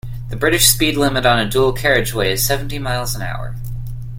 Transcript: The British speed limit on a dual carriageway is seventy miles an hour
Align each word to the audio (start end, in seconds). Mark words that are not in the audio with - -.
The 0.29 0.35
British 0.35 0.65
speed 0.65 0.97
limit 0.97 1.27
on 1.27 1.37
a 1.37 1.47
dual 1.47 1.73
carriageway 1.73 2.31
is 2.31 2.43
seventy 2.43 2.79
miles 2.79 3.13
an 3.13 3.21
hour 3.21 3.55